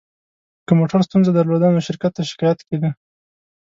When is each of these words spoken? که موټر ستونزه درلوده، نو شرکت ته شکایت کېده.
که 0.65 0.71
موټر 0.79 0.99
ستونزه 1.07 1.31
درلوده، 1.33 1.67
نو 1.73 1.79
شرکت 1.87 2.11
ته 2.17 2.21
شکایت 2.31 2.59
کېده. 2.67 2.89